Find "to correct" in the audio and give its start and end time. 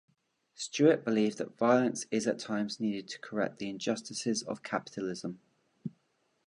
3.07-3.59